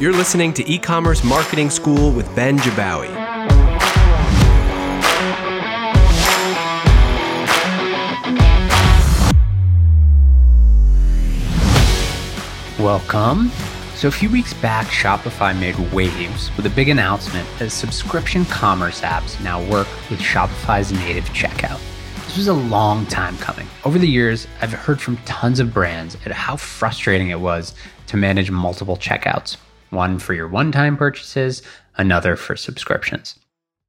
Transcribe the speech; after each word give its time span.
You're 0.00 0.12
listening 0.12 0.52
to 0.52 0.70
e 0.70 0.78
commerce 0.78 1.24
marketing 1.24 1.70
school 1.70 2.12
with 2.12 2.32
Ben 2.36 2.56
Jabbawy. 2.58 3.08
Welcome. 12.78 13.50
So, 13.96 14.06
a 14.06 14.12
few 14.12 14.30
weeks 14.30 14.54
back, 14.54 14.86
Shopify 14.86 15.58
made 15.58 15.76
waves 15.92 16.56
with 16.56 16.66
a 16.66 16.70
big 16.70 16.90
announcement 16.90 17.48
that 17.58 17.70
subscription 17.70 18.44
commerce 18.44 19.00
apps 19.00 19.42
now 19.42 19.60
work 19.68 19.88
with 20.10 20.20
Shopify's 20.20 20.92
native 20.92 21.24
checkout. 21.30 21.80
This 22.26 22.36
was 22.36 22.46
a 22.46 22.54
long 22.54 23.04
time 23.06 23.36
coming. 23.38 23.66
Over 23.84 23.98
the 23.98 24.06
years, 24.06 24.46
I've 24.62 24.72
heard 24.72 25.00
from 25.00 25.16
tons 25.24 25.58
of 25.58 25.74
brands 25.74 26.16
at 26.24 26.30
how 26.30 26.54
frustrating 26.54 27.30
it 27.30 27.40
was 27.40 27.74
to 28.06 28.16
manage 28.16 28.52
multiple 28.52 28.96
checkouts 28.96 29.56
one 29.90 30.18
for 30.18 30.34
your 30.34 30.48
one 30.48 30.72
time 30.72 30.96
purchases, 30.96 31.62
another 31.96 32.36
for 32.36 32.56
subscriptions. 32.56 33.38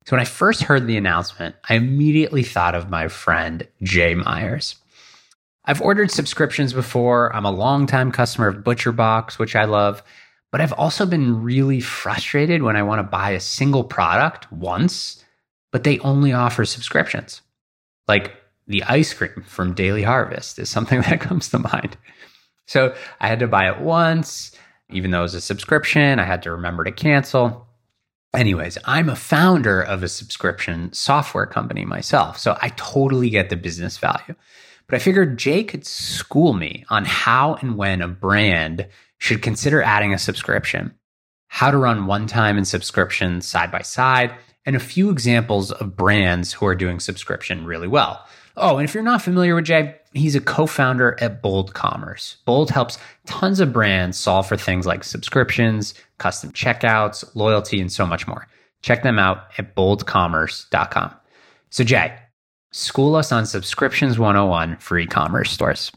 So, 0.06 0.16
when 0.16 0.22
I 0.22 0.26
first 0.26 0.64
heard 0.64 0.88
the 0.88 0.98
announcement, 0.98 1.56
I 1.70 1.76
immediately 1.76 2.44
thought 2.44 2.76
of 2.76 2.90
my 2.90 3.08
friend 3.08 3.68
Jay 3.84 4.16
Myers. 4.16 4.76
I've 5.66 5.82
ordered 5.82 6.10
subscriptions 6.10 6.74
before. 6.74 7.36
I'm 7.36 7.46
a 7.46 7.52
longtime 7.52 8.12
customer 8.12 8.48
of 8.48 8.64
ButcherBox, 8.64 9.38
which 9.38 9.56
I 9.56 9.66
love, 9.66 10.02
but 10.52 10.62
I've 10.62 10.74
also 10.74 11.06
been 11.06 11.44
really 11.44 11.80
frustrated 11.80 12.64
when 12.64 12.76
I 12.76 12.82
want 12.82 13.00
to 13.00 13.04
buy 13.04 13.32
a 13.32 13.40
single 13.40 13.84
product 13.84 14.52
once, 14.52 15.24
but 15.72 15.84
they 15.84 16.00
only 16.00 16.34
offer 16.34 16.66
subscriptions. 16.66 17.42
Like 18.08 18.36
the 18.68 18.84
ice 18.84 19.14
cream 19.14 19.44
from 19.46 19.74
Daily 19.74 20.04
Harvest 20.04 20.58
is 20.58 20.70
something 20.70 21.02
that 21.10 21.22
comes 21.22 21.50
to 21.50 21.60
mind. 21.60 21.98
So 22.66 22.96
I 23.20 23.28
had 23.28 23.40
to 23.40 23.48
buy 23.48 23.70
it 23.70 23.82
once, 23.82 24.56
even 24.92 25.12
though 25.12 25.20
it 25.20 25.24
was 25.24 25.36
a 25.36 25.42
subscription, 25.42 26.20
I 26.20 26.26
had 26.26 26.44
to 26.44 26.52
remember 26.52 26.84
to 26.84 26.92
cancel. 26.92 27.68
Anyways, 28.34 28.78
I'm 28.86 29.10
a 29.10 29.16
founder 29.16 29.82
of 29.82 30.04
a 30.04 30.08
subscription 30.08 30.94
software 30.94 31.46
company 31.46 31.86
myself, 31.86 32.38
so 32.38 32.58
I 32.62 32.70
totally 32.70 33.30
get 33.30 33.50
the 33.50 33.56
business 33.56 33.98
value. 33.98 34.36
But 34.88 34.96
I 34.96 35.00
figured 35.00 35.38
Jay 35.38 35.64
could 35.64 35.86
school 35.86 36.54
me 36.54 36.86
on 36.90 37.06
how 37.06 37.56
and 37.56 37.78
when 37.78 38.02
a 38.02 38.08
brand 38.08 38.88
should 39.20 39.42
consider 39.42 39.82
adding 39.82 40.14
a 40.14 40.20
subscription, 40.20 40.94
how 41.48 41.72
to 41.72 41.78
run 41.78 42.06
one 42.06 42.28
time 42.28 42.58
and 42.58 42.68
subscription 42.68 43.42
side 43.42 43.72
by 43.72 43.82
side, 43.82 44.34
and 44.66 44.76
a 44.76 44.80
few 44.80 45.10
examples 45.10 45.72
of 45.72 45.96
brands 45.96 46.54
who 46.54 46.66
are 46.66 46.76
doing 46.76 47.00
subscription 47.00 47.66
really 47.66 47.88
well. 47.88 48.26
Oh, 48.58 48.78
and 48.78 48.88
if 48.88 48.94
you're 48.94 49.04
not 49.04 49.22
familiar 49.22 49.56
with 49.56 49.66
Jay, 49.66 49.96
he's 50.14 50.36
a 50.36 50.42
co 50.42 50.66
founder 50.66 51.18
at 51.22 51.42
Bold 51.42 51.74
Commerce. 51.74 52.38
Bold 52.46 52.72
helps 52.72 52.98
tons 53.26 53.60
of 53.60 53.72
brands 53.72 54.18
solve 54.18 54.48
for 54.48 54.58
things 54.58 54.86
like 54.86 55.04
subscriptions, 55.04 55.94
custom 56.18 56.52
checkouts, 56.52 57.24
loyalty, 57.36 57.80
and 57.80 57.92
so 57.92 58.06
much 58.06 58.28
more. 58.28 58.48
Check 58.82 59.04
them 59.04 59.20
out 59.20 59.46
at 59.58 59.76
boldcommerce.com. 59.76 61.16
So, 61.70 61.84
Jay, 61.84 62.18
School 62.72 63.16
us 63.16 63.32
on 63.32 63.48
Subscriptions 63.48 64.20
101 64.20 64.78
for 64.78 65.00
e 65.00 65.08
commerce 65.08 65.52
stores. 65.52 65.92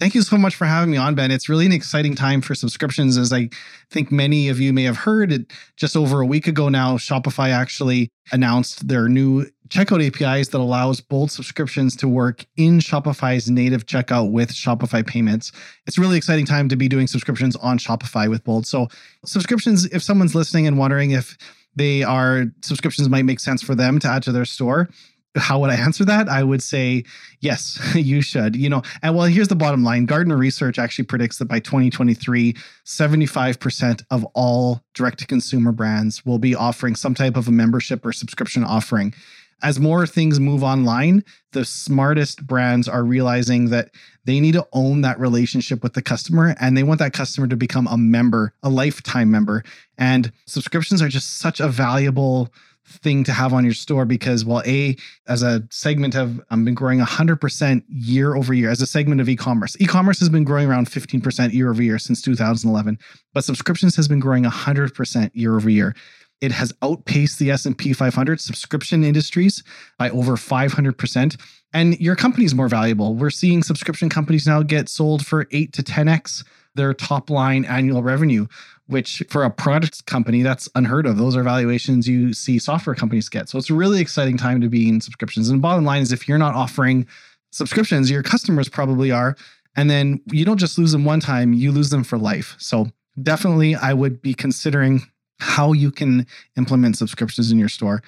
Thank 0.00 0.14
you 0.14 0.22
so 0.22 0.38
much 0.38 0.56
for 0.56 0.64
having 0.64 0.90
me 0.90 0.96
on, 0.96 1.14
Ben. 1.14 1.30
It's 1.30 1.50
really 1.50 1.66
an 1.66 1.72
exciting 1.72 2.14
time 2.14 2.40
for 2.40 2.54
subscriptions. 2.54 3.18
As 3.18 3.34
I 3.34 3.50
think 3.90 4.10
many 4.10 4.48
of 4.48 4.58
you 4.58 4.72
may 4.72 4.84
have 4.84 4.96
heard, 4.96 5.30
it, 5.30 5.52
just 5.76 5.94
over 5.94 6.22
a 6.22 6.26
week 6.26 6.46
ago 6.46 6.70
now, 6.70 6.96
Shopify 6.96 7.50
actually 7.50 8.08
announced 8.32 8.88
their 8.88 9.10
new 9.10 9.44
checkout 9.68 10.04
APIs 10.04 10.48
that 10.48 10.58
allows 10.58 11.02
Bold 11.02 11.30
subscriptions 11.30 11.94
to 11.96 12.08
work 12.08 12.46
in 12.56 12.78
Shopify's 12.78 13.50
native 13.50 13.84
checkout 13.84 14.30
with 14.30 14.52
Shopify 14.52 15.06
payments. 15.06 15.52
It's 15.86 15.98
a 15.98 16.00
really 16.00 16.16
exciting 16.16 16.46
time 16.46 16.70
to 16.70 16.76
be 16.76 16.88
doing 16.88 17.06
subscriptions 17.06 17.54
on 17.56 17.76
Shopify 17.76 18.30
with 18.30 18.42
Bold. 18.42 18.66
So, 18.66 18.88
subscriptions, 19.26 19.84
if 19.84 20.02
someone's 20.02 20.34
listening 20.34 20.66
and 20.66 20.78
wondering 20.78 21.10
if 21.10 21.36
they 21.76 22.04
are 22.04 22.46
subscriptions 22.62 23.10
might 23.10 23.26
make 23.26 23.38
sense 23.38 23.62
for 23.62 23.74
them 23.74 23.98
to 23.98 24.08
add 24.08 24.22
to 24.22 24.32
their 24.32 24.46
store, 24.46 24.88
how 25.36 25.60
would 25.60 25.70
I 25.70 25.76
answer 25.76 26.04
that? 26.06 26.28
I 26.28 26.42
would 26.42 26.62
say, 26.62 27.04
yes, 27.40 27.80
you 27.94 28.20
should. 28.22 28.56
You 28.56 28.68
know, 28.68 28.82
and 29.02 29.14
well, 29.14 29.26
here's 29.26 29.48
the 29.48 29.56
bottom 29.56 29.84
line 29.84 30.06
Gartner 30.06 30.36
Research 30.36 30.78
actually 30.78 31.04
predicts 31.04 31.38
that 31.38 31.46
by 31.46 31.60
2023, 31.60 32.54
75% 32.84 34.02
of 34.10 34.24
all 34.34 34.82
direct 34.94 35.18
to 35.20 35.26
consumer 35.26 35.72
brands 35.72 36.24
will 36.26 36.38
be 36.38 36.54
offering 36.54 36.96
some 36.96 37.14
type 37.14 37.36
of 37.36 37.48
a 37.48 37.52
membership 37.52 38.04
or 38.04 38.12
subscription 38.12 38.64
offering. 38.64 39.14
As 39.62 39.78
more 39.78 40.06
things 40.06 40.40
move 40.40 40.62
online, 40.62 41.22
the 41.52 41.66
smartest 41.66 42.46
brands 42.46 42.88
are 42.88 43.04
realizing 43.04 43.68
that 43.68 43.90
they 44.24 44.40
need 44.40 44.52
to 44.52 44.66
own 44.72 45.02
that 45.02 45.20
relationship 45.20 45.82
with 45.82 45.92
the 45.92 46.00
customer 46.00 46.54
and 46.58 46.76
they 46.76 46.82
want 46.82 46.98
that 47.00 47.12
customer 47.12 47.46
to 47.46 47.56
become 47.56 47.86
a 47.88 47.98
member, 47.98 48.54
a 48.62 48.70
lifetime 48.70 49.30
member. 49.30 49.62
And 49.98 50.32
subscriptions 50.46 51.02
are 51.02 51.08
just 51.08 51.38
such 51.38 51.60
a 51.60 51.68
valuable 51.68 52.50
thing 52.90 53.24
to 53.24 53.32
have 53.32 53.52
on 53.52 53.64
your 53.64 53.74
store 53.74 54.04
because 54.04 54.44
while 54.44 54.62
a 54.66 54.96
as 55.28 55.42
a 55.42 55.62
segment 55.70 56.14
have 56.14 56.40
um, 56.50 56.64
been 56.64 56.74
growing 56.74 56.98
100% 56.98 57.82
year 57.88 58.34
over 58.34 58.52
year. 58.52 58.70
As 58.70 58.82
a 58.82 58.86
segment 58.86 59.20
of 59.20 59.28
e-commerce 59.28 59.76
e-commerce 59.80 60.18
has 60.20 60.28
been 60.28 60.44
growing 60.44 60.68
around 60.68 60.88
15% 60.88 61.52
year 61.52 61.70
over 61.70 61.82
year 61.82 61.98
since 61.98 62.20
2011 62.22 62.98
but 63.32 63.44
subscriptions 63.44 63.96
has 63.96 64.08
been 64.08 64.20
growing 64.20 64.44
100% 64.44 65.30
year 65.34 65.56
over 65.56 65.70
year 65.70 65.94
it 66.40 66.52
has 66.52 66.72
outpaced 66.82 67.38
the 67.38 67.50
S&P 67.50 67.92
500 67.92 68.40
subscription 68.40 69.04
industries 69.04 69.62
by 69.98 70.10
over 70.10 70.36
500% 70.36 71.40
and 71.72 72.00
your 72.00 72.16
company 72.16 72.44
is 72.44 72.54
more 72.54 72.68
valuable 72.68 73.14
we're 73.14 73.30
seeing 73.30 73.62
subscription 73.62 74.08
companies 74.08 74.46
now 74.46 74.62
get 74.62 74.88
sold 74.88 75.26
for 75.26 75.46
8 75.50 75.72
to 75.72 75.82
10x 75.82 76.44
their 76.74 76.94
top 76.94 77.30
line 77.30 77.64
annual 77.64 78.02
revenue 78.02 78.46
which 78.90 79.22
for 79.30 79.44
a 79.44 79.50
product 79.50 80.04
company, 80.06 80.42
that's 80.42 80.68
unheard 80.74 81.06
of. 81.06 81.16
Those 81.16 81.36
are 81.36 81.44
valuations 81.44 82.08
you 82.08 82.32
see 82.32 82.58
software 82.58 82.96
companies 82.96 83.28
get. 83.28 83.48
So 83.48 83.56
it's 83.56 83.70
a 83.70 83.74
really 83.74 84.00
exciting 84.00 84.36
time 84.36 84.60
to 84.60 84.68
be 84.68 84.88
in 84.88 85.00
subscriptions. 85.00 85.48
And 85.48 85.62
bottom 85.62 85.84
line 85.84 86.02
is 86.02 86.10
if 86.10 86.28
you're 86.28 86.38
not 86.38 86.56
offering 86.56 87.06
subscriptions, 87.52 88.10
your 88.10 88.24
customers 88.24 88.68
probably 88.68 89.12
are. 89.12 89.36
And 89.76 89.88
then 89.88 90.20
you 90.26 90.44
don't 90.44 90.58
just 90.58 90.76
lose 90.76 90.90
them 90.90 91.04
one 91.04 91.20
time, 91.20 91.52
you 91.52 91.70
lose 91.70 91.90
them 91.90 92.02
for 92.02 92.18
life. 92.18 92.56
So 92.58 92.88
definitely 93.22 93.76
I 93.76 93.92
would 93.94 94.20
be 94.20 94.34
considering 94.34 95.02
how 95.40 95.72
you 95.72 95.90
can 95.90 96.26
implement 96.56 96.96
subscriptions 96.96 97.50
in 97.50 97.58
your 97.58 97.68
store. 97.68 98.02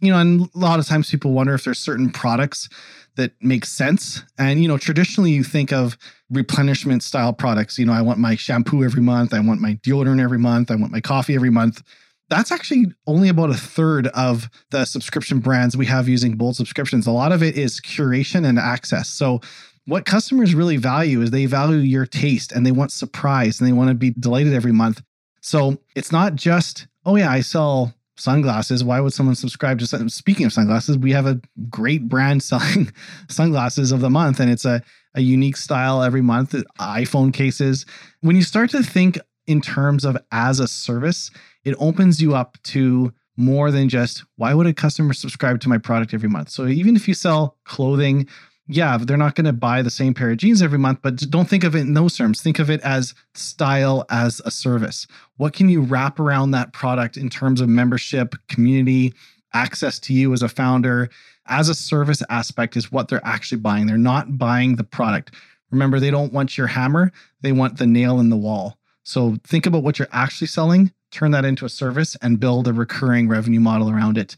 You 0.00 0.10
know, 0.10 0.18
and 0.18 0.42
a 0.54 0.58
lot 0.58 0.78
of 0.78 0.86
times 0.86 1.10
people 1.10 1.32
wonder 1.32 1.54
if 1.54 1.64
there's 1.64 1.78
certain 1.78 2.10
products 2.10 2.68
that 3.16 3.32
make 3.40 3.64
sense. 3.64 4.22
And, 4.38 4.60
you 4.60 4.68
know, 4.68 4.76
traditionally 4.78 5.30
you 5.30 5.42
think 5.42 5.72
of 5.72 5.96
replenishment 6.30 7.02
style 7.02 7.32
products. 7.32 7.78
You 7.78 7.86
know, 7.86 7.92
I 7.92 8.02
want 8.02 8.18
my 8.18 8.36
shampoo 8.36 8.84
every 8.84 9.02
month, 9.02 9.32
I 9.32 9.40
want 9.40 9.60
my 9.60 9.74
deodorant 9.76 10.20
every 10.20 10.38
month, 10.38 10.70
I 10.70 10.76
want 10.76 10.92
my 10.92 11.00
coffee 11.00 11.34
every 11.34 11.50
month. 11.50 11.82
That's 12.28 12.50
actually 12.50 12.86
only 13.06 13.28
about 13.28 13.50
a 13.50 13.54
third 13.54 14.08
of 14.08 14.48
the 14.70 14.84
subscription 14.84 15.38
brands 15.38 15.76
we 15.76 15.86
have 15.86 16.08
using 16.08 16.36
Bold 16.36 16.56
subscriptions. 16.56 17.06
A 17.06 17.12
lot 17.12 17.32
of 17.32 17.42
it 17.42 17.56
is 17.56 17.80
curation 17.80 18.46
and 18.46 18.58
access. 18.58 19.08
So, 19.08 19.40
what 19.86 20.04
customers 20.04 20.52
really 20.52 20.78
value 20.78 21.22
is 21.22 21.30
they 21.30 21.46
value 21.46 21.76
your 21.76 22.06
taste 22.06 22.50
and 22.50 22.66
they 22.66 22.72
want 22.72 22.90
surprise 22.90 23.60
and 23.60 23.68
they 23.68 23.72
want 23.72 23.88
to 23.88 23.94
be 23.94 24.10
delighted 24.10 24.52
every 24.52 24.72
month. 24.72 25.00
So, 25.46 25.78
it's 25.94 26.10
not 26.10 26.34
just, 26.34 26.88
oh, 27.04 27.14
yeah, 27.14 27.30
I 27.30 27.40
sell 27.40 27.94
sunglasses. 28.16 28.82
Why 28.82 28.98
would 28.98 29.12
someone 29.12 29.36
subscribe 29.36 29.78
to? 29.78 29.86
Something? 29.86 30.08
Speaking 30.08 30.44
of 30.44 30.52
sunglasses, 30.52 30.98
we 30.98 31.12
have 31.12 31.26
a 31.26 31.40
great 31.70 32.08
brand 32.08 32.42
selling 32.50 32.90
sunglasses 33.28 33.92
of 33.92 34.00
the 34.00 34.10
month, 34.10 34.40
and 34.40 34.50
it's 34.50 34.64
a 34.64 34.82
a 35.14 35.20
unique 35.20 35.56
style 35.56 36.02
every 36.02 36.20
month. 36.20 36.52
Uh, 36.52 36.64
iPhone 36.80 37.32
cases. 37.32 37.86
When 38.22 38.34
you 38.34 38.42
start 38.42 38.70
to 38.70 38.82
think 38.82 39.20
in 39.46 39.60
terms 39.60 40.04
of 40.04 40.18
as 40.32 40.58
a 40.58 40.66
service, 40.66 41.30
it 41.64 41.76
opens 41.78 42.20
you 42.20 42.34
up 42.34 42.58
to 42.64 43.12
more 43.36 43.70
than 43.70 43.88
just 43.88 44.24
why 44.34 44.52
would 44.52 44.66
a 44.66 44.74
customer 44.74 45.12
subscribe 45.12 45.60
to 45.60 45.68
my 45.68 45.78
product 45.78 46.12
every 46.12 46.28
month. 46.28 46.48
So 46.48 46.66
even 46.66 46.96
if 46.96 47.06
you 47.06 47.14
sell 47.14 47.56
clothing 47.64 48.26
yeah, 48.68 48.98
they're 48.98 49.16
not 49.16 49.36
going 49.36 49.44
to 49.44 49.52
buy 49.52 49.82
the 49.82 49.90
same 49.90 50.12
pair 50.12 50.30
of 50.30 50.38
jeans 50.38 50.60
every 50.60 50.78
month, 50.78 50.98
but 51.02 51.16
don't 51.30 51.48
think 51.48 51.62
of 51.62 51.76
it 51.76 51.80
in 51.80 51.94
those 51.94 52.16
terms. 52.16 52.42
Think 52.42 52.58
of 52.58 52.68
it 52.68 52.80
as 52.80 53.14
style 53.34 54.04
as 54.10 54.40
a 54.44 54.50
service. 54.50 55.06
What 55.36 55.52
can 55.52 55.68
you 55.68 55.82
wrap 55.82 56.18
around 56.18 56.50
that 56.50 56.72
product 56.72 57.16
in 57.16 57.28
terms 57.28 57.60
of 57.60 57.68
membership, 57.68 58.34
community, 58.48 59.14
access 59.54 59.98
to 60.00 60.12
you 60.12 60.32
as 60.32 60.42
a 60.42 60.48
founder? 60.48 61.10
As 61.46 61.68
a 61.68 61.74
service 61.74 62.22
aspect 62.28 62.76
is 62.76 62.90
what 62.90 63.06
they're 63.06 63.24
actually 63.24 63.58
buying. 63.58 63.86
They're 63.86 63.96
not 63.96 64.36
buying 64.36 64.76
the 64.76 64.84
product. 64.84 65.32
Remember, 65.70 66.00
they 66.00 66.10
don't 66.10 66.32
want 66.32 66.58
your 66.58 66.66
hammer, 66.66 67.12
they 67.42 67.52
want 67.52 67.78
the 67.78 67.86
nail 67.86 68.18
in 68.18 68.30
the 68.30 68.36
wall. 68.36 68.78
So 69.04 69.36
think 69.44 69.66
about 69.66 69.84
what 69.84 70.00
you're 70.00 70.08
actually 70.10 70.48
selling, 70.48 70.92
turn 71.12 71.30
that 71.30 71.44
into 71.44 71.64
a 71.64 71.68
service, 71.68 72.16
and 72.20 72.40
build 72.40 72.66
a 72.66 72.72
recurring 72.72 73.28
revenue 73.28 73.60
model 73.60 73.90
around 73.90 74.18
it. 74.18 74.36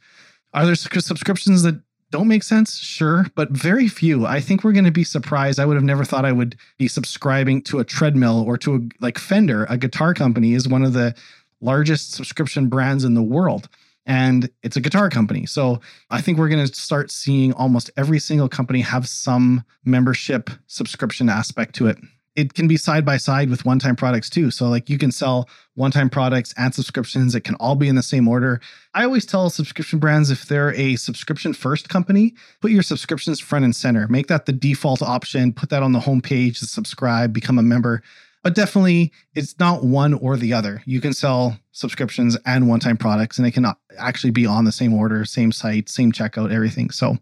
Are 0.53 0.67
there 0.67 0.75
subscriptions 0.75 1.63
that 1.63 1.81
don't 2.11 2.29
make 2.29 2.43
sense? 2.43 2.79
Sure, 2.79 3.27
but 3.35 3.51
very 3.51 3.89
few. 3.89 4.27
I 4.27 4.41
think 4.41 4.65
we're 4.65 4.73
going 4.73 4.85
to 4.85 4.91
be 4.91 5.05
surprised. 5.05 5.61
I 5.61 5.67
would 5.67 5.77
have 5.77 5.85
never 5.85 6.05
thought 6.05 6.25
I 6.25 6.33
would 6.33 6.57
be 6.79 6.89
subscribing 6.89 7.63
to 7.63 7.79
a 7.79 7.85
treadmill 7.85 8.45
or 8.47 8.57
to 8.59 8.77
a 8.77 8.81
like 9.01 9.19
Fender, 9.19 9.67
a 9.69 9.77
guitar 9.77 10.15
company 10.15 10.55
is 10.55 10.67
one 10.67 10.85
of 10.85 10.93
the 10.93 11.15
largest 11.61 12.13
subscription 12.13 12.69
brands 12.69 13.05
in 13.05 13.15
the 13.15 13.23
world 13.23 13.69
and 14.09 14.49
it's 14.63 14.77
a 14.77 14.81
guitar 14.81 15.11
company. 15.11 15.45
So 15.45 15.81
I 16.11 16.23
think 16.23 16.39
we're 16.39 16.49
going 16.49 16.67
to 16.67 16.75
start 16.75 17.11
seeing 17.11 17.53
almost 17.53 17.91
every 17.97 18.19
single 18.19 18.49
company 18.49 18.81
have 18.81 19.07
some 19.07 19.63
membership 19.85 20.49
subscription 20.67 21.29
aspect 21.29 21.75
to 21.77 21.89
it. 21.89 21.99
It 22.39 22.55
can 22.55 22.69
be 22.69 22.77
side 22.77 23.05
by 23.05 23.17
side 23.17 23.51
with 23.51 23.65
one 23.65 23.81
time 23.81 23.97
products 23.97 24.31
too. 24.31 24.53
So, 24.53 24.69
like, 24.69 24.89
you 24.89 24.97
can 24.97 25.11
sell 25.11 25.49
one 25.75 25.91
time 25.91 26.09
products 26.09 26.55
and 26.57 26.73
subscriptions. 26.73 27.35
It 27.35 27.41
can 27.41 27.57
all 27.57 27.75
be 27.75 27.89
in 27.89 27.97
the 27.97 28.03
same 28.03 28.29
order. 28.29 28.61
I 28.95 29.03
always 29.03 29.27
tell 29.27 29.51
subscription 29.51 29.99
brands 29.99 30.31
if 30.31 30.47
they're 30.47 30.73
a 30.75 30.95
subscription 30.95 31.53
first 31.53 31.89
company, 31.89 32.35
put 32.61 32.71
your 32.71 32.85
subscriptions 32.85 33.41
front 33.41 33.65
and 33.65 33.75
center. 33.75 34.07
Make 34.07 34.29
that 34.29 34.47
the 34.47 34.53
default 34.53 35.03
option, 35.03 35.53
put 35.53 35.71
that 35.71 35.83
on 35.83 35.91
the 35.91 35.99
homepage, 35.99 36.59
subscribe, 36.59 37.33
become 37.33 37.59
a 37.59 37.63
member. 37.63 38.05
But 38.45 38.55
definitely, 38.55 39.11
it's 39.35 39.59
not 39.59 39.83
one 39.83 40.15
or 40.15 40.37
the 40.37 40.53
other. 40.53 40.81
You 40.87 41.01
can 41.01 41.15
sell 41.15 41.59
subscriptions 41.73 42.39
and 42.47 42.69
one 42.69 42.79
time 42.79 42.97
products, 42.97 43.37
and 43.37 43.45
they 43.45 43.51
can 43.51 43.67
actually 43.99 44.31
be 44.31 44.47
on 44.47 44.65
the 44.65 44.71
same 44.71 44.95
order, 44.95 45.25
same 45.25 45.51
site, 45.51 45.89
same 45.89 46.13
checkout, 46.13 46.53
everything. 46.53 46.91
So, 46.91 47.19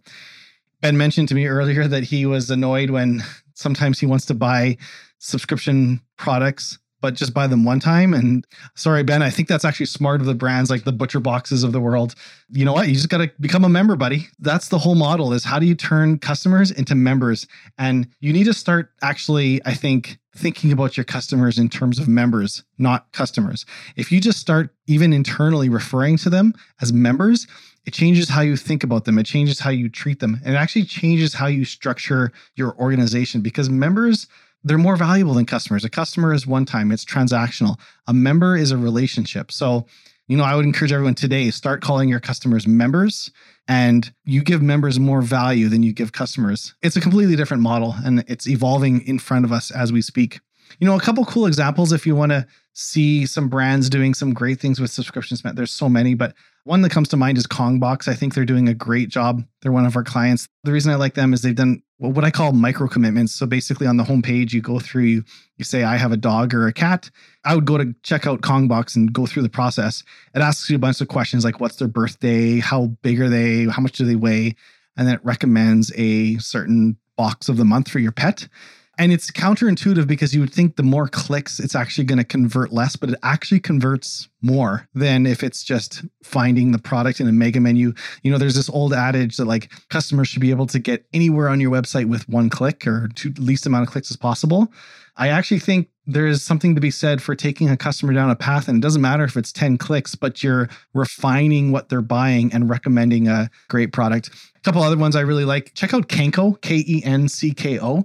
Ben 0.83 0.99
mentioned 0.99 1.29
to 1.31 1.35
me 1.35 1.47
earlier 1.47 1.89
that 1.89 2.03
he 2.05 2.27
was 2.27 2.51
annoyed 2.51 2.91
when 2.91 3.23
sometimes 3.57 3.99
he 3.99 4.07
wants 4.07 4.27
to 4.27 4.35
buy 4.35 4.77
subscription 5.19 6.01
products 6.17 6.79
but 7.01 7.15
just 7.15 7.35
buy 7.35 7.47
them 7.47 7.65
one 7.65 7.79
time. 7.79 8.15
And 8.15 8.45
sorry, 8.75 9.03
Ben, 9.05 9.23
I 9.23 9.31
think 9.31 9.49
that's 9.49 9.65
actually 9.65 9.87
smart 9.87 10.21
of 10.21 10.27
the 10.27 10.35
brands 10.35 10.71
like 10.71 10.85
the 10.85 10.93
butcher 10.93 11.21
boxes 11.21 11.63
of 11.63 11.73
the 11.73 11.81
world. 11.81 12.15
You 12.51 12.65
know 12.65 12.73
what? 12.73 12.89
You 12.89 12.95
just 12.95 13.09
got 13.09 13.19
to 13.19 13.31
become 13.39 13.65
a 13.65 13.69
member, 13.69 13.97
buddy. 13.97 14.27
That's 14.39 14.69
the 14.69 14.79
whole 14.79 14.95
model 14.95 15.33
is 15.33 15.45
how 15.45 15.59
do 15.59 15.67
you 15.67 15.75
turn 15.75 16.19
customers 16.19 16.71
into 16.71 16.95
members? 16.95 17.47
And 17.79 18.09
you 18.21 18.33
need 18.33 18.45
to 18.45 18.55
start 18.55 18.91
actually, 19.03 19.61
I 19.65 19.75
think, 19.75 20.19
thinking 20.35 20.73
about 20.73 20.97
your 20.97 21.05
customers 21.05 21.59
in 21.59 21.69
terms 21.69 21.99
of 21.99 22.09
members, 22.09 22.65
not 22.79 23.13
customers. 23.13 23.65
If 23.97 24.11
you 24.11 24.21
just 24.21 24.39
start 24.39 24.75
even 24.87 25.13
internally 25.13 25.69
referring 25.69 26.17
to 26.19 26.31
them 26.31 26.55
as 26.81 26.93
members, 26.93 27.47
it 27.87 27.93
changes 27.93 28.29
how 28.29 28.41
you 28.41 28.57
think 28.57 28.83
about 28.83 29.05
them. 29.05 29.19
It 29.19 29.27
changes 29.27 29.61
how 29.61 29.71
you 29.71 29.89
treat 29.89 30.19
them. 30.19 30.41
And 30.45 30.55
it 30.55 30.59
actually 30.59 30.85
changes 30.85 31.35
how 31.35 31.47
you 31.47 31.65
structure 31.65 32.33
your 32.57 32.77
organization 32.79 33.41
because 33.41 33.71
members 33.71 34.27
they're 34.65 34.79
more 34.79 34.97
valuable 34.97 35.35
than 35.35 35.47
customers. 35.47 35.85
A 35.85 35.89
customer 35.89 36.33
is 36.33 36.45
one 36.45 36.65
time, 36.65 36.91
it's 36.91 37.05
transactional. 37.05 37.79
A 38.09 38.13
member 38.13 38.57
is 38.57 38.73
a 38.73 38.77
relationship. 38.77 39.53
So, 39.53 39.87
you 40.27 40.37
know, 40.37 40.43
I 40.43 40.57
would 40.57 40.65
encourage 40.65 40.91
everyone 40.91 41.15
today 41.15 41.53
start 41.53 41.83
calling 41.83 42.09
your 42.09 42.19
customers 42.19 42.67
members 42.67 43.31
and 43.69 44.13
you 44.25 44.43
give 44.43 44.63
members 44.63 44.99
more 44.99 45.23
value 45.23 45.69
than 45.69 45.85
you 45.85 45.93
give 45.93 46.11
customers. 46.11 46.75
It's 46.83 46.97
a 46.97 47.01
completely 47.01 47.37
different 47.37 47.63
model 47.63 47.95
and 48.05 48.25
it's 48.27 48.49
evolving 48.49 49.07
in 49.07 49.21
front 49.21 49.45
of 49.45 49.53
us 49.53 49.71
as 49.71 49.93
we 49.93 50.03
speak. 50.03 50.41
You 50.81 50.87
know, 50.89 50.97
a 50.97 51.01
couple 51.01 51.25
cool 51.27 51.47
examples 51.47 51.93
if 51.93 52.05
you 52.05 52.17
want 52.17 52.33
to 52.33 52.45
see 52.79 53.25
some 53.25 53.49
brands 53.49 53.89
doing 53.89 54.13
some 54.13 54.35
great 54.35 54.61
things 54.61 54.79
with 54.79 54.91
subscriptions. 54.91 55.41
There's 55.43 55.71
so 55.71 55.89
many, 55.89 56.15
but 56.15 56.35
one 56.65 56.83
that 56.83 56.91
comes 56.91 57.09
to 57.09 57.17
mind 57.17 57.39
is 57.39 57.47
Kongbox. 57.47 58.07
I 58.07 58.15
think 58.15 58.35
they're 58.35 58.45
doing 58.45 58.69
a 58.69 58.75
great 58.75 59.09
job. 59.09 59.43
They're 59.63 59.73
one 59.73 59.87
of 59.87 59.97
our 59.97 60.05
clients. 60.05 60.47
The 60.65 60.73
reason 60.73 60.93
I 60.93 60.97
like 60.97 61.15
them 61.15 61.33
is 61.33 61.41
they've 61.41 61.55
done 61.55 61.83
what 61.97 62.25
I 62.25 62.31
call 62.31 62.53
micro 62.53 62.87
commitments. 62.87 63.33
So 63.33 63.47
basically, 63.47 63.87
on 63.87 63.97
the 63.97 64.05
homepage, 64.05 64.53
you 64.53 64.61
go 64.61 64.79
through, 64.79 65.05
you, 65.05 65.25
you 65.57 65.65
say, 65.65 65.85
I 65.85 65.97
have 65.97 66.13
a 66.13 66.19
dog 66.19 66.53
or 66.53 66.67
a 66.67 66.73
cat. 66.73 67.11
I 67.47 67.55
would 67.55 67.65
go 67.65 67.79
to 67.79 67.95
check 68.03 68.27
out 68.27 68.43
Kongbox 68.43 68.95
and 68.95 69.11
go 69.11 69.25
through 69.25 69.45
the 69.45 69.49
process. 69.49 70.03
It 70.35 70.43
asks 70.43 70.69
you 70.69 70.77
a 70.77 70.79
bunch 70.79 71.01
of 71.01 71.09
questions 71.09 71.45
like 71.45 71.61
what's 71.61 71.77
their 71.77 71.89
birthday, 71.89 72.59
how 72.59 72.89
big 73.01 73.23
are 73.23 73.31
they, 73.31 73.65
how 73.65 73.81
much 73.81 73.97
do 73.97 74.05
they 74.05 74.17
weigh, 74.17 74.55
and 74.99 75.09
then 75.09 75.15
it 75.15 75.25
recommends 75.25 75.91
a 75.97 76.37
certain 76.39 76.99
box 77.17 77.49
of 77.49 77.57
the 77.57 77.65
month 77.65 77.89
for 77.89 78.01
your 78.01 78.13
pet. 78.13 78.49
And 78.99 79.13
it's 79.13 79.31
counterintuitive 79.31 80.07
because 80.07 80.35
you 80.35 80.41
would 80.41 80.53
think 80.53 80.77
the 80.77 80.83
more 80.83 81.07
clicks, 81.07 81.61
it's 81.61 81.75
actually 81.75 82.05
going 82.05 82.19
to 82.19 82.25
convert 82.25 82.73
less, 82.73 82.97
but 82.97 83.11
it 83.11 83.19
actually 83.23 83.61
converts 83.61 84.29
more 84.41 84.89
than 84.95 85.27
if 85.27 85.43
it's 85.43 85.63
just 85.63 86.03
finding 86.23 86.73
the 86.73 86.79
product 86.79 87.21
in 87.21 87.29
a 87.29 87.33
mega 87.33 87.61
menu. 87.61 87.93
You 88.23 88.31
know, 88.31 88.39
there's 88.39 88.55
this 88.55 88.71
old 88.71 88.95
adage 88.95 89.37
that 89.37 89.45
like 89.45 89.71
customers 89.91 90.29
should 90.29 90.41
be 90.41 90.51
able 90.51 90.67
to 90.69 90.79
get 90.79 91.05
anywhere 91.13 91.49
on 91.49 91.61
your 91.61 91.71
website 91.71 92.07
with 92.07 92.27
one 92.29 92.49
click 92.49 92.87
or 92.87 93.09
to 93.17 93.35
least 93.37 93.67
amount 93.67 93.87
of 93.87 93.93
clicks 93.93 94.11
as 94.11 94.17
possible. 94.17 94.73
I 95.19 95.29
actually 95.29 95.61
think 95.61 95.89
there 96.07 96.27
is 96.27 96.43
something 96.43 96.75
to 96.75 96.81
be 96.81 96.91
said 96.91 97.23
for 97.23 97.35
taking 97.35 97.69
a 97.69 97.77
customer 97.77 98.13
down 98.13 98.31
a 98.31 98.37
path 98.37 98.69
and 98.69 98.79
it 98.79 98.81
doesn't 98.81 99.03
matter 99.03 99.25
if 99.25 99.37
it's 99.37 99.53
10 99.53 99.77
clicks 99.79 100.15
but 100.15 100.43
you're 100.43 100.69
refining 100.95 101.73
what 101.73 101.89
they're 101.89 102.01
buying 102.01 102.53
and 102.53 102.71
recommending 102.71 103.27
a 103.27 103.51
great 103.69 103.93
product 103.93 104.29
a 104.55 104.61
couple 104.61 104.83
other 104.83 104.97
ones 104.97 105.17
i 105.17 105.21
really 105.21 105.45
like 105.45 105.73
check 105.75 105.93
out 105.93 106.09
kencko 106.09 106.61
k-e-n-c-k-o 106.61 108.05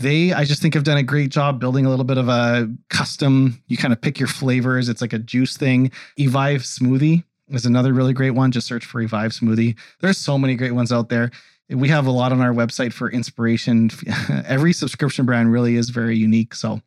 they 0.00 0.32
i 0.32 0.44
just 0.44 0.60
think 0.60 0.74
have 0.74 0.84
done 0.84 0.96
a 0.96 1.02
great 1.02 1.30
job 1.30 1.60
building 1.60 1.86
a 1.86 1.90
little 1.90 2.04
bit 2.04 2.18
of 2.18 2.28
a 2.28 2.68
custom 2.88 3.62
you 3.68 3.76
kind 3.76 3.92
of 3.92 4.00
pick 4.00 4.18
your 4.18 4.28
flavors 4.28 4.88
it's 4.88 5.00
like 5.00 5.12
a 5.12 5.18
juice 5.18 5.56
thing. 5.56 5.90
Evive 6.18 6.62
smoothie 6.62 7.24
is 7.48 7.66
another 7.66 7.92
really 7.92 8.12
great 8.12 8.30
one 8.30 8.50
just 8.50 8.66
search 8.66 8.84
for 8.84 9.00
evive 9.00 9.32
smoothie. 9.32 9.76
There's 10.00 10.18
so 10.18 10.38
many 10.38 10.54
great 10.56 10.72
ones 10.72 10.92
out 10.92 11.08
there. 11.08 11.30
We 11.68 11.88
have 11.88 12.06
a 12.06 12.10
lot 12.10 12.32
on 12.32 12.40
our 12.40 12.52
website 12.52 12.92
for 12.92 13.10
inspiration. 13.10 13.90
Every 14.46 14.72
subscription 14.72 15.24
brand 15.24 15.52
really 15.52 15.76
is 15.76 15.90
very 15.90 16.16
unique 16.16 16.54
so 16.54 16.80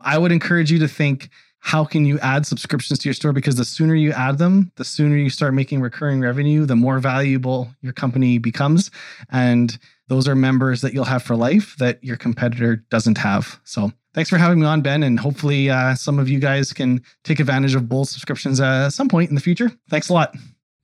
i 0.00 0.16
would 0.16 0.32
encourage 0.32 0.70
you 0.70 0.78
to 0.78 0.88
think 0.88 1.28
how 1.60 1.84
can 1.84 2.04
you 2.04 2.20
add 2.20 2.46
subscriptions 2.46 3.00
to 3.00 3.08
your 3.08 3.14
store? 3.14 3.32
Because 3.32 3.56
the 3.56 3.64
sooner 3.64 3.96
you 3.96 4.12
add 4.12 4.38
them 4.38 4.70
the 4.76 4.84
sooner 4.84 5.16
you 5.16 5.28
start 5.28 5.54
making 5.54 5.80
recurring 5.80 6.20
revenue 6.20 6.64
the 6.64 6.76
more 6.76 7.00
valuable 7.00 7.68
your 7.82 7.92
company 7.92 8.38
becomes. 8.38 8.92
And 9.30 9.76
those 10.08 10.26
are 10.26 10.34
members 10.34 10.80
that 10.80 10.92
you'll 10.92 11.04
have 11.04 11.22
for 11.22 11.36
life 11.36 11.76
that 11.78 12.02
your 12.02 12.16
competitor 12.16 12.84
doesn't 12.90 13.18
have. 13.18 13.60
So 13.64 13.92
thanks 14.14 14.30
for 14.30 14.38
having 14.38 14.60
me 14.60 14.66
on, 14.66 14.80
Ben. 14.80 15.02
And 15.02 15.20
hopefully, 15.20 15.70
uh, 15.70 15.94
some 15.94 16.18
of 16.18 16.28
you 16.28 16.40
guys 16.40 16.72
can 16.72 17.02
take 17.24 17.40
advantage 17.40 17.74
of 17.74 17.88
Bold 17.88 18.08
subscriptions 18.08 18.60
uh, 18.60 18.86
at 18.86 18.92
some 18.92 19.08
point 19.08 19.28
in 19.28 19.34
the 19.34 19.40
future. 19.40 19.70
Thanks 19.90 20.08
a 20.08 20.14
lot. 20.14 20.34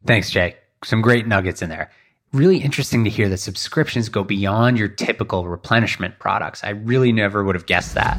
Thanks, 0.07 0.31
Jay. 0.31 0.57
Some 0.85 1.01
great 1.01 1.27
nuggets 1.27 1.63
in 1.63 1.71
there. 1.71 1.91
Really 2.33 2.59
interesting 2.59 3.05
to 3.05 3.11
hear 3.11 3.29
that 3.29 3.39
subscriptions 3.39 4.09
go 4.09 4.25
beyond 4.25 4.79
your 4.79 4.89
typical 4.89 5.47
replenishment 5.49 6.19
products. 6.19 6.63
I 6.65 6.71
really 6.71 7.13
never 7.13 7.45
would 7.45 7.55
have 7.55 7.67
guessed 7.67 7.95
that. 7.95 8.19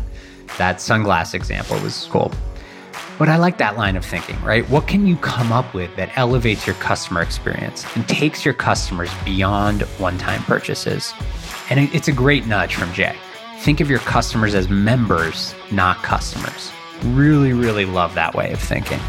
That 0.57 0.77
sunglass 0.77 1.33
example 1.33 1.79
was 1.81 2.07
cool. 2.09 2.31
But 3.17 3.29
I 3.29 3.37
like 3.37 3.57
that 3.59 3.77
line 3.77 3.95
of 3.95 4.03
thinking, 4.03 4.41
right? 4.43 4.69
What 4.69 4.87
can 4.87 5.07
you 5.07 5.15
come 5.17 5.53
up 5.53 5.73
with 5.73 5.95
that 5.95 6.15
elevates 6.17 6.67
your 6.67 6.75
customer 6.77 7.21
experience 7.21 7.85
and 7.95 8.07
takes 8.09 8.43
your 8.43 8.53
customers 8.53 9.09
beyond 9.23 9.83
one 9.99 10.17
time 10.17 10.43
purchases? 10.43 11.13
And 11.69 11.79
it's 11.93 12.09
a 12.09 12.11
great 12.11 12.45
nudge 12.45 12.75
from 12.75 12.91
Jay. 12.93 13.15
Think 13.59 13.79
of 13.79 13.89
your 13.89 13.99
customers 13.99 14.53
as 14.53 14.67
members, 14.67 15.55
not 15.71 16.03
customers. 16.03 16.71
Really, 17.03 17.53
really 17.53 17.85
love 17.85 18.13
that 18.15 18.35
way 18.35 18.51
of 18.51 18.59
thinking. 18.59 18.99